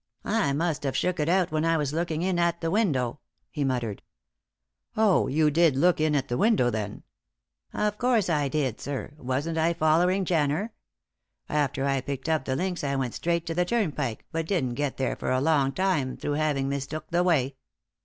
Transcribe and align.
"I 0.25 0.51
must 0.51 0.81
have 0.81 0.97
shook 0.97 1.19
it 1.19 1.29
out 1.29 1.51
when 1.51 1.63
I 1.63 1.77
was 1.77 1.93
looking 1.93 2.23
in 2.23 2.39
at 2.39 2.59
the 2.59 2.71
window," 2.71 3.19
he 3.51 3.63
muttered. 3.63 4.01
"Oh, 4.97 5.27
you 5.27 5.51
did 5.51 5.75
look 5.75 6.01
in 6.01 6.15
at 6.15 6.27
the 6.27 6.39
window, 6.39 6.71
then?" 6.71 7.03
"Of 7.71 7.99
course 7.99 8.27
I 8.27 8.47
did, 8.47 8.81
sir. 8.81 9.13
Wasn't 9.19 9.59
I 9.59 9.73
follering 9.75 10.25
Jenner? 10.25 10.73
After 11.47 11.85
I 11.85 12.01
picked 12.01 12.27
up 12.29 12.45
the 12.45 12.55
links 12.55 12.83
I 12.83 12.95
went 12.95 13.13
straight 13.13 13.45
to 13.45 13.53
the 13.53 13.63
Turnpike 13.63 14.25
but 14.31 14.47
didn't 14.47 14.73
get 14.73 14.97
there 14.97 15.15
for 15.15 15.29
a 15.29 15.39
long 15.39 15.71
time 15.71 16.17
through 16.17 16.31
having 16.33 16.67
mistook 16.67 17.11
the 17.11 17.21
way. 17.23 17.53